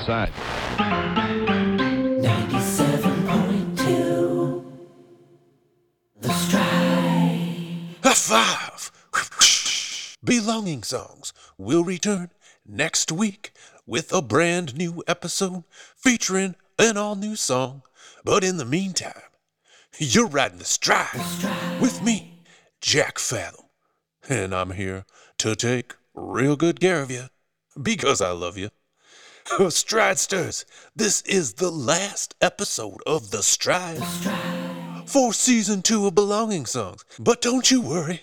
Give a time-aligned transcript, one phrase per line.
[0.00, 0.32] right side.
[2.22, 4.64] 97.2
[6.20, 7.96] The Stride.
[8.04, 8.92] A five.
[10.22, 12.30] Belonging Songs will return
[12.66, 13.52] next week
[13.86, 15.64] with a brand new episode
[15.96, 17.82] featuring an all new song.
[18.24, 19.12] But in the meantime,
[19.98, 21.08] you're riding the stride
[21.80, 22.42] with me,
[22.80, 23.66] Jack Fathom.
[24.28, 25.06] And I'm here
[25.38, 27.24] to take real good care of you
[27.82, 28.68] because I love you.
[29.50, 34.02] Stridesters, this is the last episode of The Stride
[35.06, 37.04] for season two of Belonging Songs.
[37.18, 38.22] But don't you worry,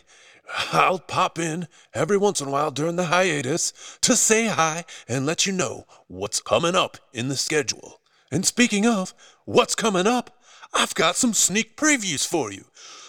[0.71, 5.25] I'll pop in every once in a while during the hiatus to say hi and
[5.25, 7.99] let you know what's coming up in the schedule.
[8.31, 9.13] And speaking of
[9.45, 10.39] what's coming up,
[10.73, 12.65] I've got some sneak previews for you.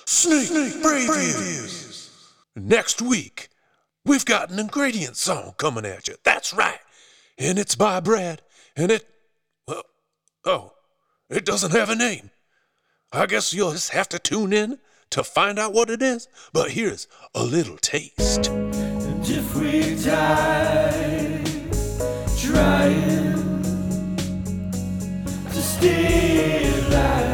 [0.07, 0.49] Sneak,
[0.83, 2.11] previews.
[2.57, 3.49] Next week,
[4.05, 6.15] we've got an ingredient song coming at you.
[6.25, 6.81] That's right.
[7.39, 8.43] And it's by Brad.
[8.77, 9.07] And it,
[9.67, 9.85] well,
[10.45, 10.73] oh,
[11.31, 12.31] it doesn't have a name.
[13.13, 14.79] I guess you'll just have to tune in
[15.11, 16.29] to find out what it is.
[16.53, 18.49] But here's a little taste.
[18.49, 21.45] And if we die
[22.39, 23.63] trying
[25.47, 27.28] to stay alive,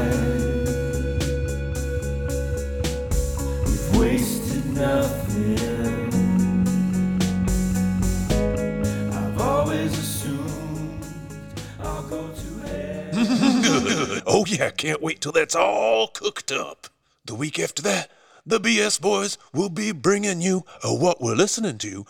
[14.45, 16.89] Oh, yeah, can't wait till that's all cooked up.
[17.25, 18.11] The week after that,
[18.45, 22.05] the BS Boys will be bringing you What We're Listening To,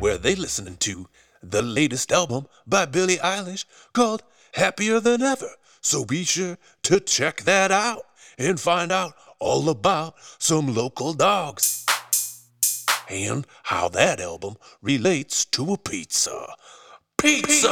[0.00, 1.06] where they listening to
[1.40, 5.50] the latest album by Billie Eilish called Happier Than Ever.
[5.80, 8.02] So be sure to check that out
[8.36, 11.86] and find out all about some local dogs
[13.08, 16.48] and how that album relates to a pizza.
[17.16, 17.68] Pizza!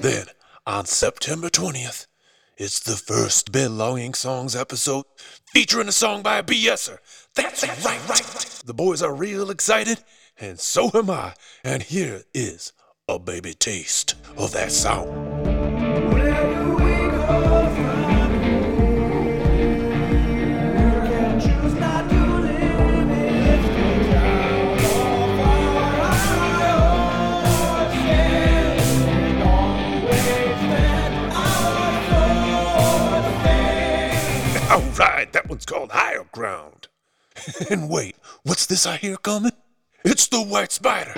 [0.00, 0.28] Then,
[0.66, 2.06] on September 20th,
[2.56, 5.04] it's the first Belonging Songs episode
[5.52, 6.96] featuring a song by a BSer.
[7.34, 8.62] That's right, right.
[8.64, 10.02] The boys are real excited,
[10.38, 11.34] and so am I.
[11.62, 12.72] And here is
[13.08, 15.29] a baby taste of that song.
[37.68, 39.52] And wait, what's this I hear coming?
[40.04, 41.12] It's the White Spider.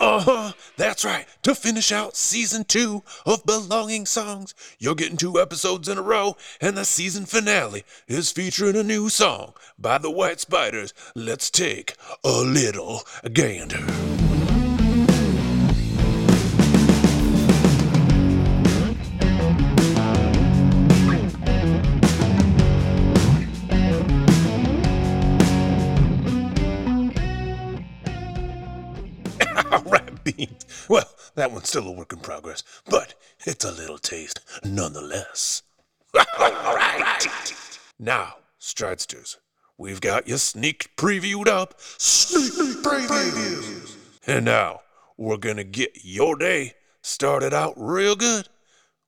[0.00, 1.26] Uh huh, that's right.
[1.42, 6.36] To finish out season two of Belonging Songs, you're getting two episodes in a row,
[6.60, 10.92] and the season finale is featuring a new song by the White Spiders.
[11.14, 11.94] Let's take
[12.24, 13.02] a little
[13.32, 14.21] gander.
[30.88, 33.14] Well, that one's still a work in progress, but
[33.46, 35.62] it's a little taste nonetheless.
[36.14, 36.22] All
[36.76, 37.26] right.
[37.98, 39.36] Now, Stridesters,
[39.78, 41.74] we've got you sneak previewed up.
[41.78, 43.96] Sneak previews.
[44.26, 44.80] And now,
[45.16, 48.48] we're gonna get your day started out real good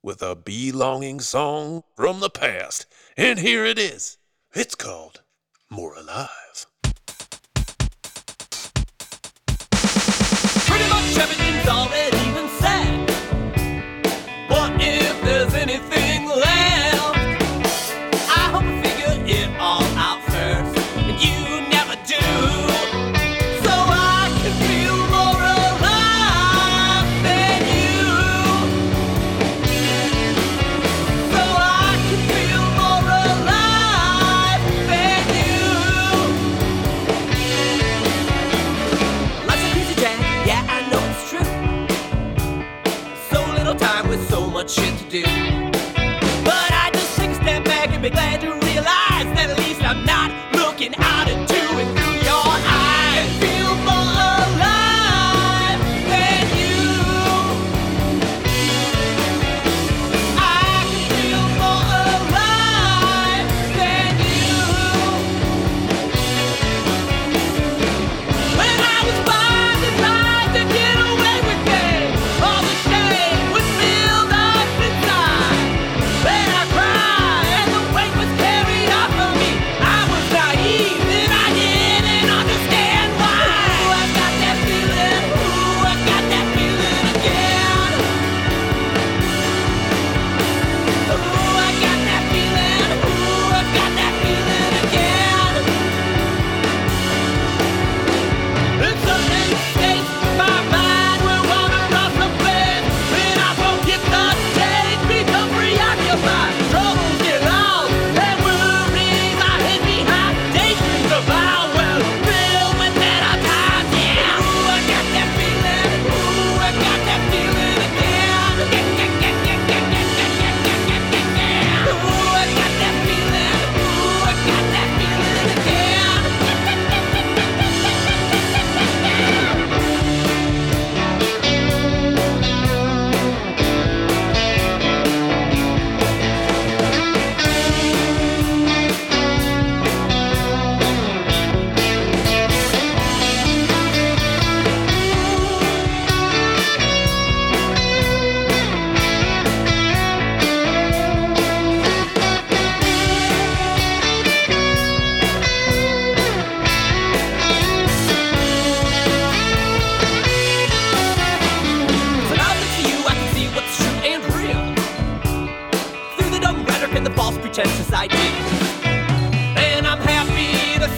[0.01, 2.85] with a belonging song from the past.
[3.17, 4.17] And here it is.
[4.53, 5.21] It's called
[5.69, 6.67] More Alive.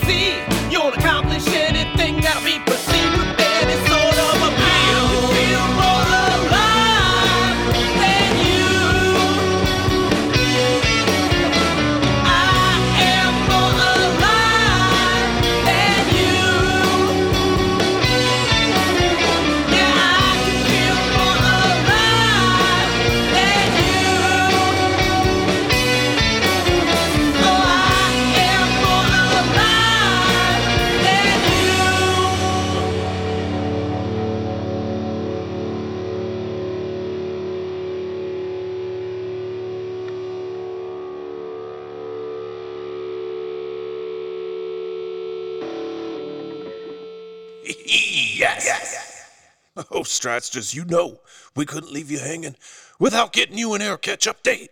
[0.07, 0.39] see,
[0.71, 2.66] you'll accomplish anything that'll be
[50.19, 51.19] Stridesters, you know,
[51.55, 52.55] we couldn't leave you hanging
[52.99, 54.69] without getting you an air catch update.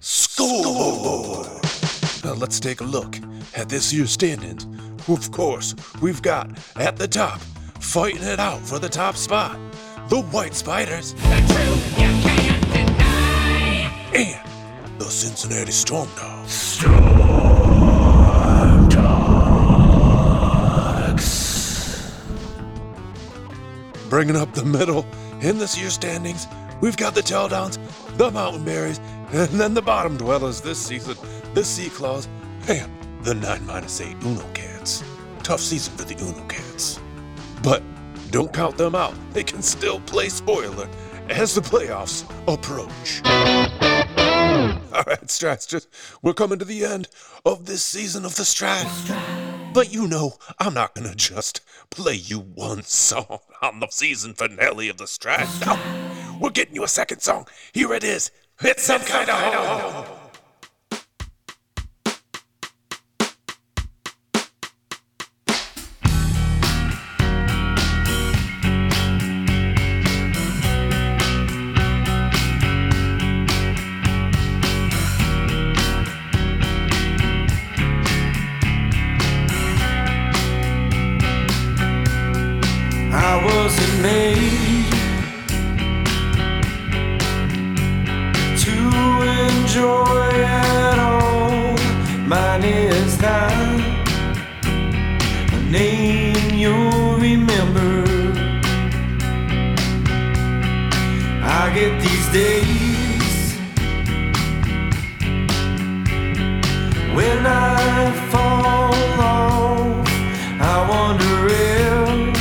[0.00, 1.46] Scoreboard.
[2.24, 3.18] Now let's take a look
[3.56, 4.66] at this year's standings.
[5.08, 7.40] Of course, we've got at the top,
[7.80, 9.58] fighting it out for the top spot,
[10.08, 11.14] the White Spiders.
[11.14, 11.88] The
[14.14, 17.47] and the Cincinnati Storm Dogs.
[24.18, 25.06] Bringing up the middle
[25.42, 26.48] in this year's standings,
[26.80, 27.78] we've got the Teldowns,
[28.16, 28.98] the Mountain Berries,
[29.30, 31.16] and then the bottom dwellers this season,
[31.54, 32.26] the Sea Claws,
[32.66, 32.90] and
[33.22, 35.04] the 9 minus 8 Uno Cats.
[35.44, 36.98] Tough season for the Uno Cats.
[37.62, 37.80] But
[38.32, 40.88] don't count them out, they can still play spoiler
[41.28, 43.22] as the playoffs approach.
[44.92, 45.86] All right, Stridesters,
[46.22, 47.06] we're coming to the end
[47.46, 49.47] of this season of the Strat.
[49.72, 51.60] But you know, I'm not gonna just
[51.90, 55.64] play you one song on the season finale of the Strat.
[55.64, 57.46] No, we're getting you a second song.
[57.72, 58.30] Here it is.
[58.60, 60.06] It's some kind of home.
[60.06, 60.17] I
[101.68, 101.70] I
[102.00, 103.54] these days
[107.14, 110.08] when I fall off.
[110.60, 112.36] I wonder if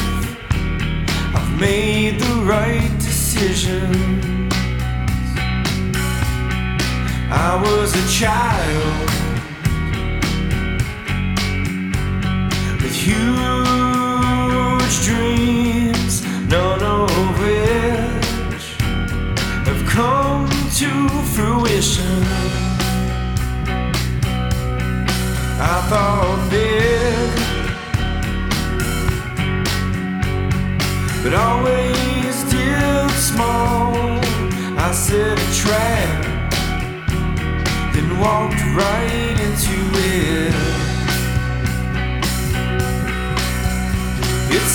[1.36, 4.50] I've made the right decision.
[7.30, 9.17] I was a child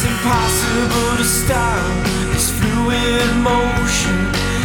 [0.05, 4.19] It's impossible to stop this fluid motion.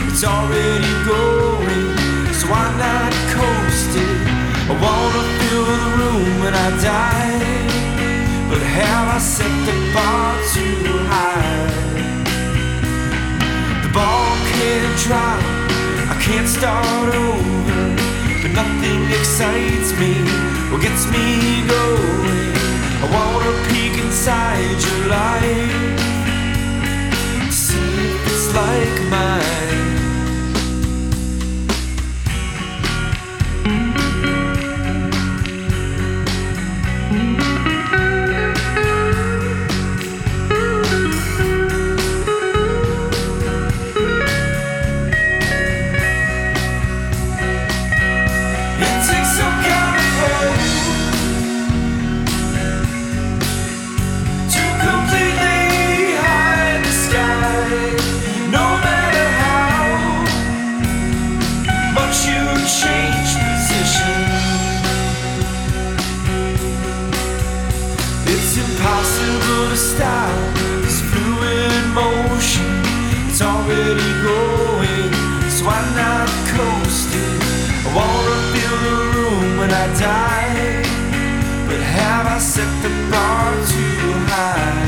[0.10, 4.18] It's already going, so why not coast it?
[4.66, 7.38] I wanna fill the room when I die.
[8.50, 11.70] But have I set the bar too high?
[13.84, 15.40] The ball can't drop,
[16.10, 17.67] I can't start over.
[82.88, 84.86] The bar too high?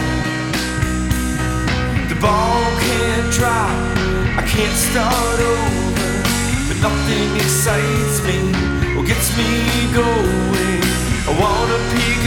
[2.07, 3.75] The ball can't drop,
[4.39, 6.11] I can't start over,
[6.67, 8.39] but nothing excites me
[8.95, 9.51] or gets me
[9.91, 10.79] going.
[11.29, 12.21] I wanna peek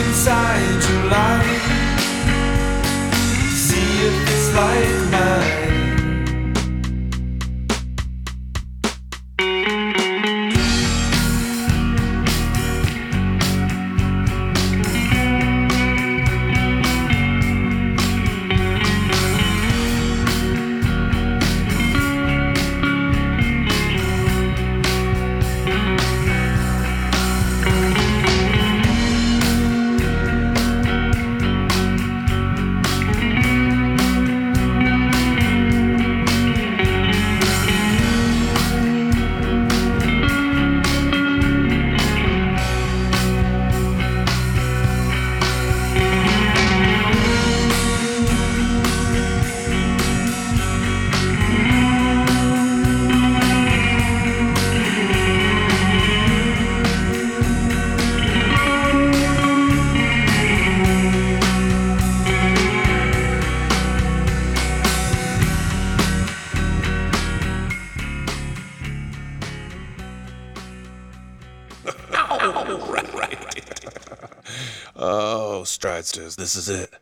[76.43, 76.93] this is it.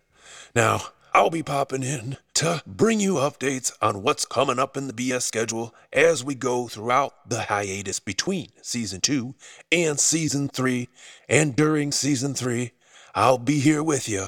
[0.54, 0.82] Now,
[1.14, 5.22] I'll be popping in to bring you updates on what's coming up in the BS
[5.22, 9.34] schedule as we go throughout the hiatus between season two
[9.72, 10.90] and season three.
[11.26, 12.72] And during season three,
[13.14, 14.26] I'll be here with you,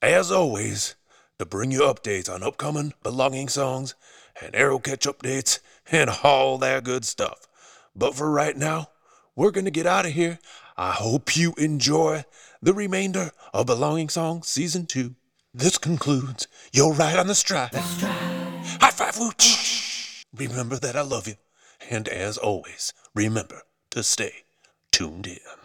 [0.00, 0.94] as always,
[1.40, 3.96] to bring you updates on upcoming belonging songs
[4.40, 5.58] and arrow catch updates
[5.90, 7.48] and all that good stuff.
[7.96, 8.90] But for right now,
[9.34, 10.38] we're going to get out of here.
[10.76, 12.24] I hope you enjoy
[12.62, 15.16] the remainder of Belonging Song Season 2.
[15.52, 17.74] This concludes your ride on the stride.
[17.74, 20.24] High five, wooch.
[20.34, 21.34] Remember that I love you.
[21.90, 24.44] And as always, remember to stay
[24.92, 25.61] tuned in.